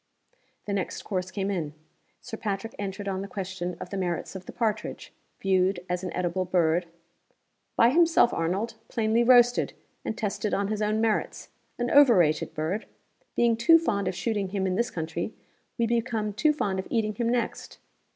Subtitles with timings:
[0.65, 1.75] The next course came in.
[2.21, 6.11] Sir Patrick entered on the question of the merits of the partridge, viewed as an
[6.17, 6.87] eatable bird,
[7.75, 12.87] "By himself, Arnold plainly roasted, and tested on his own merits an overrated bird.
[13.35, 15.35] Being too fond of shooting him in this country,
[15.77, 17.77] we become too fond of eating him next.